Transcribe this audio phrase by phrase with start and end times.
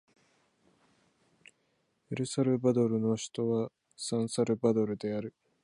[2.11, 5.35] エルサルバドルの首都はサンサルバドルである